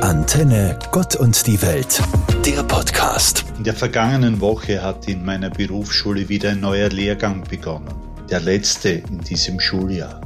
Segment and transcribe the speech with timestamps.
[0.00, 2.02] Antenne Gott und die Welt,
[2.44, 3.44] der Podcast.
[3.56, 7.94] In der vergangenen Woche hat in meiner Berufsschule wieder ein neuer Lehrgang begonnen,
[8.28, 10.20] der letzte in diesem Schuljahr.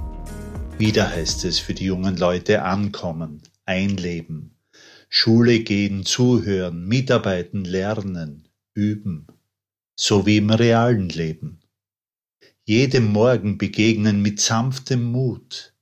[0.79, 4.57] Wieder heißt es für die jungen Leute ankommen, einleben,
[5.09, 9.27] Schule gehen, zuhören, mitarbeiten, lernen, üben,
[9.97, 11.61] so wie im realen Leben.
[12.65, 15.73] Jedem Morgen begegnen mit sanftem Mut,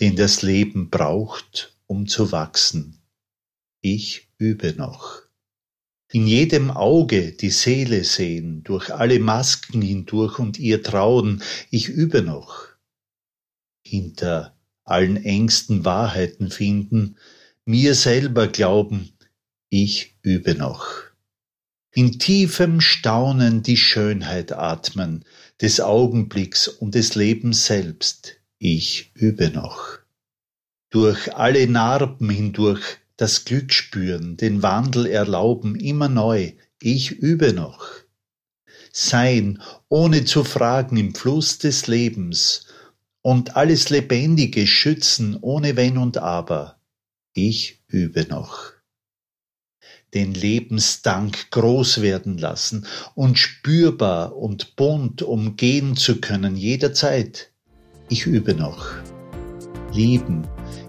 [0.00, 2.97] den das Leben braucht, um zu wachsen.
[3.80, 5.22] Ich übe noch.
[6.10, 12.22] In jedem Auge die Seele sehen, durch alle Masken hindurch und ihr trauen, ich übe
[12.22, 12.66] noch.
[13.84, 17.16] Hinter allen engsten Wahrheiten finden,
[17.66, 19.12] mir selber glauben,
[19.68, 20.86] ich übe noch.
[21.92, 25.24] In tiefem Staunen die Schönheit atmen,
[25.60, 29.98] des Augenblicks und des Lebens selbst, ich übe noch.
[30.90, 37.86] Durch alle Narben hindurch das Glück spüren, den Wandel erlauben, immer neu, ich übe noch.
[38.92, 42.66] Sein, ohne zu fragen im Fluss des Lebens
[43.20, 46.80] und alles Lebendige schützen, ohne Wenn und Aber,
[47.34, 48.72] ich übe noch.
[50.14, 57.52] Den Lebensdank groß werden lassen und spürbar und bunt umgehen zu können jederzeit,
[58.08, 58.86] ich übe noch.
[59.92, 60.46] Lieben,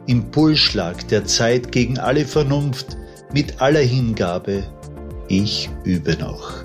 [0.10, 2.98] Impulsschlag der Zeit gegen alle Vernunft,
[3.32, 4.64] mit aller Hingabe,
[5.28, 6.64] ich übe noch.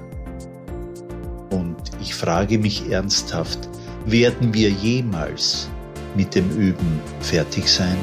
[1.50, 3.68] Und ich frage mich ernsthaft,
[4.06, 5.68] werden wir jemals
[6.16, 7.98] mit dem Üben fertig sein?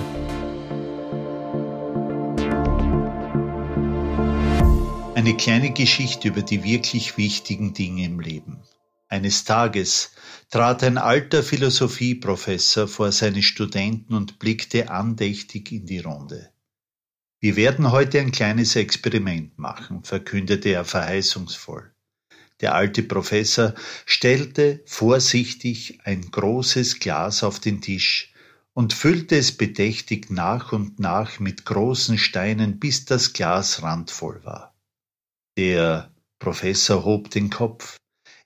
[5.15, 8.59] Eine kleine Geschichte über die wirklich wichtigen Dinge im Leben.
[9.09, 10.11] Eines Tages
[10.51, 16.51] trat ein alter Philosophieprofessor vor seine Studenten und blickte andächtig in die Runde.
[17.39, 21.91] Wir werden heute ein kleines Experiment machen, verkündete er verheißungsvoll.
[22.59, 23.73] Der alte Professor
[24.05, 28.33] stellte vorsichtig ein großes Glas auf den Tisch
[28.73, 34.75] und füllte es bedächtig nach und nach mit großen Steinen, bis das Glas randvoll war.
[35.57, 37.97] Der Professor hob den Kopf.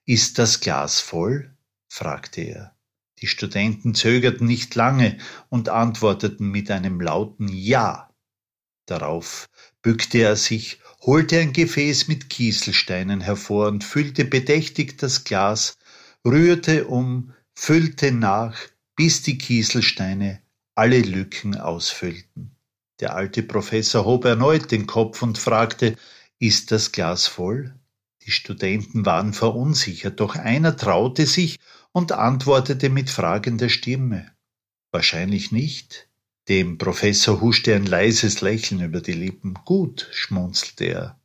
[0.05, 1.54] Ist das Glas voll?
[1.87, 2.75] Fragte er.
[3.19, 5.17] Die Studenten zögerten nicht lange
[5.49, 8.13] und antworteten mit einem lauten Ja.
[8.85, 9.49] Darauf
[9.81, 15.77] bückte er sich, holte ein Gefäß mit Kieselsteinen hervor und füllte bedächtig das Glas,
[16.25, 18.57] rührte um, füllte nach,
[18.95, 20.41] bis die Kieselsteine
[20.75, 22.55] alle Lücken ausfüllten.
[22.99, 25.95] Der alte Professor hob erneut den Kopf und fragte,
[26.39, 27.73] ist das Glas voll?
[28.25, 31.59] Die Studenten waren verunsichert, doch einer traute sich
[31.91, 34.31] und antwortete mit fragender Stimme.
[34.91, 36.09] Wahrscheinlich nicht.
[36.49, 39.53] Dem Professor huschte ein leises Lächeln über die Lippen.
[39.63, 41.19] Gut, schmunzelte er.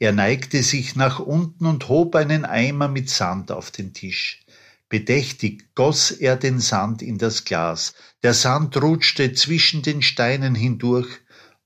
[0.00, 4.44] Er neigte sich nach unten und hob einen Eimer mit Sand auf den Tisch.
[4.88, 7.94] Bedächtig goss er den Sand in das Glas.
[8.24, 11.08] Der Sand rutschte zwischen den Steinen hindurch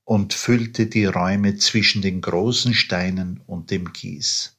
[0.03, 4.58] und füllte die Räume zwischen den großen Steinen und dem Kies.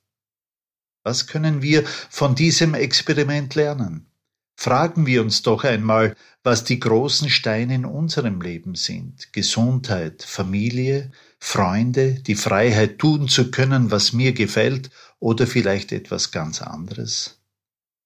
[1.03, 4.07] Was können wir von diesem Experiment lernen?
[4.55, 9.33] Fragen wir uns doch einmal, was die großen Steine in unserem Leben sind.
[9.33, 16.61] Gesundheit, Familie, Freunde, die Freiheit tun zu können, was mir gefällt oder vielleicht etwas ganz
[16.61, 17.41] anderes.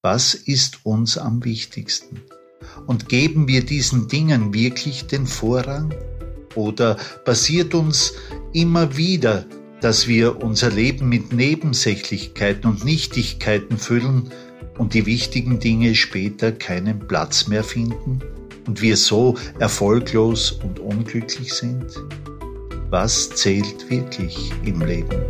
[0.02, 2.22] Was ist uns am wichtigsten?
[2.86, 5.92] Und geben wir diesen Dingen wirklich den Vorrang?
[6.54, 6.94] Oder
[7.24, 8.12] passiert uns
[8.52, 9.44] immer wieder
[9.84, 14.30] dass wir unser Leben mit Nebensächlichkeiten und Nichtigkeiten füllen
[14.78, 18.22] und die wichtigen Dinge später keinen Platz mehr finden
[18.66, 21.84] und wir so erfolglos und unglücklich sind?
[22.88, 25.20] Was zählt wirklich im Leben?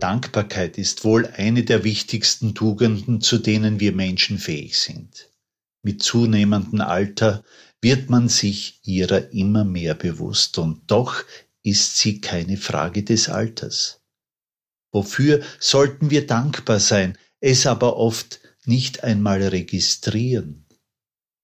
[0.00, 5.30] Dankbarkeit ist wohl eine der wichtigsten Tugenden, zu denen wir Menschen fähig sind.
[5.84, 7.44] Mit zunehmendem Alter
[7.82, 11.22] wird man sich ihrer immer mehr bewusst und doch
[11.62, 14.00] ist sie keine Frage des Alters.
[14.92, 20.64] Wofür sollten wir dankbar sein, es aber oft nicht einmal registrieren?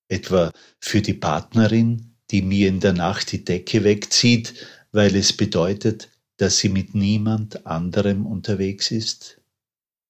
[0.09, 4.55] Etwa für die Partnerin, die mir in der Nacht die Decke wegzieht,
[4.91, 6.09] weil es bedeutet,
[6.39, 9.40] dass sie mit niemand anderem unterwegs ist?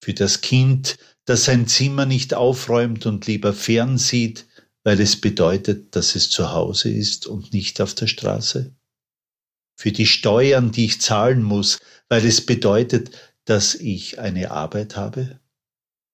[0.03, 4.47] Für das Kind, das sein Zimmer nicht aufräumt und lieber fernsieht,
[4.83, 8.75] weil es bedeutet, dass es zu Hause ist und nicht auf der Straße?
[9.77, 13.11] Für die Steuern, die ich zahlen muss, weil es bedeutet,
[13.45, 15.39] dass ich eine Arbeit habe?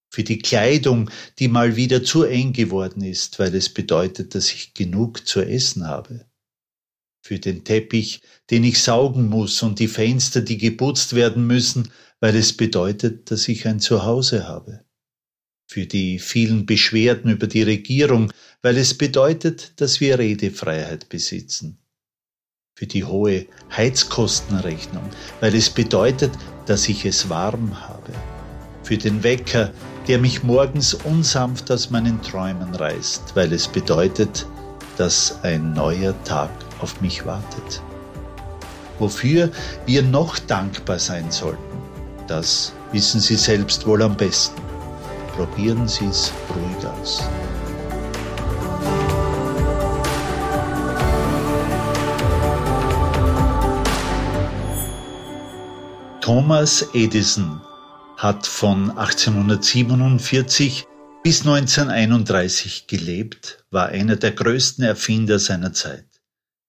[0.09, 4.73] für die Kleidung, die mal wieder zu eng geworden ist, weil es bedeutet, dass ich
[4.73, 6.25] genug zu essen habe,
[7.21, 12.35] für den Teppich, den ich saugen muss und die Fenster, die geputzt werden müssen, weil
[12.35, 14.85] es bedeutet, dass ich ein Zuhause habe,
[15.67, 18.31] für die vielen Beschwerden über die Regierung,
[18.61, 21.77] weil es bedeutet, dass wir Redefreiheit besitzen,
[22.75, 25.09] für die hohe Heizkostenrechnung,
[25.41, 26.31] weil es bedeutet,
[26.65, 28.13] dass ich es warm habe,
[28.83, 29.73] für den Wecker,
[30.07, 34.45] der mich morgens unsanft aus meinen Träumen reißt, weil es bedeutet,
[34.97, 36.49] dass ein neuer Tag
[36.79, 37.81] auf mich wartet.
[38.99, 39.49] Wofür
[39.85, 41.61] wir noch dankbar sein sollten,
[42.27, 44.61] das wissen Sie selbst wohl am besten.
[45.35, 47.23] Probieren Sie es ruhig aus.
[56.21, 57.61] Thomas Edison
[58.17, 60.85] hat von 1847
[61.27, 66.07] bis 1931 gelebt, war einer der größten Erfinder seiner Zeit.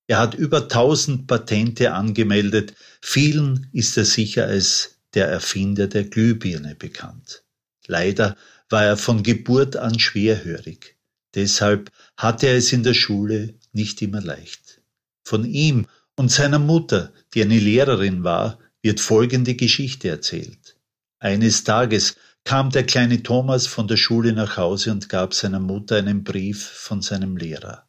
[0.08, 6.74] Er hat über 1000 Patente angemeldet, vielen ist er sicher als der Erfinder der Glühbirne
[6.74, 7.44] bekannt.
[7.86, 8.36] Leider
[8.68, 10.96] war er von Geburt an schwerhörig.
[11.36, 14.80] Deshalb hatte er es in der Schule nicht immer leicht.
[15.22, 20.74] Von ihm und seiner Mutter, die eine Lehrerin war, wird folgende Geschichte erzählt.
[21.20, 22.16] Eines Tages
[22.48, 26.66] kam der kleine Thomas von der Schule nach Hause und gab seiner Mutter einen Brief
[26.66, 27.86] von seinem Lehrer.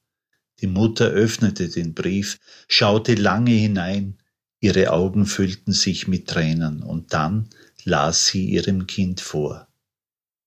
[0.60, 4.18] Die Mutter öffnete den Brief, schaute lange hinein,
[4.60, 7.48] ihre Augen füllten sich mit Tränen, und dann
[7.86, 9.70] las sie ihrem Kind vor.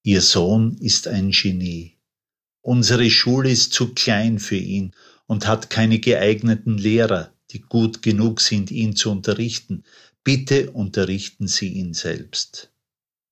[0.02, 1.96] Ihr Sohn ist ein Genie.
[2.60, 4.92] Unsere Schule ist zu klein für ihn
[5.26, 9.84] und hat keine geeigneten Lehrer, die gut genug sind, ihn zu unterrichten.
[10.22, 12.71] Bitte unterrichten Sie ihn selbst.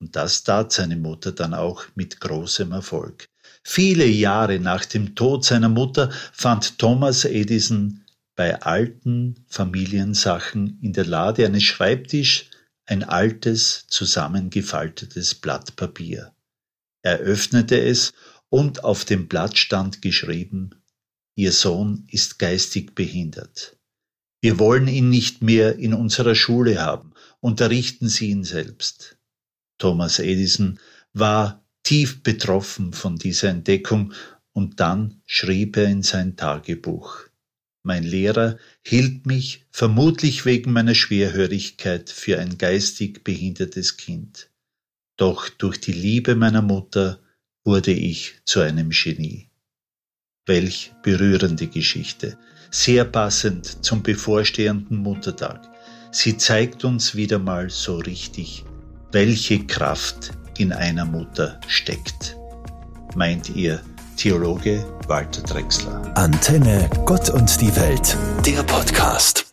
[0.00, 3.26] Und das tat seine Mutter dann auch mit großem Erfolg.
[3.62, 8.04] Viele Jahre nach dem Tod seiner Mutter fand Thomas Edison
[8.34, 12.48] bei alten Familiensachen in der Lade eines Schreibtisch
[12.86, 16.32] ein altes, zusammengefaltetes Blatt Papier.
[17.02, 18.14] Er öffnete es
[18.48, 20.70] und auf dem Blatt stand geschrieben,
[21.36, 23.76] Ihr Sohn ist geistig behindert.
[24.42, 29.16] Wir wollen ihn nicht mehr in unserer Schule haben, unterrichten Sie ihn selbst.
[29.80, 30.78] Thomas Edison
[31.12, 34.12] war tief betroffen von dieser Entdeckung
[34.52, 37.24] und dann schrieb er in sein Tagebuch.
[37.82, 44.50] Mein Lehrer hielt mich vermutlich wegen meiner Schwerhörigkeit für ein geistig behindertes Kind.
[45.16, 47.18] Doch durch die Liebe meiner Mutter
[47.64, 49.48] wurde ich zu einem Genie.
[50.46, 52.38] Welch berührende Geschichte,
[52.70, 55.66] sehr passend zum bevorstehenden Muttertag.
[56.12, 58.64] Sie zeigt uns wieder mal so richtig,
[59.12, 62.36] welche Kraft in einer Mutter steckt.
[63.14, 63.80] Meint ihr
[64.16, 66.12] Theologe Walter Drexler.
[66.16, 69.49] Antenne Gott und die Welt, der Podcast.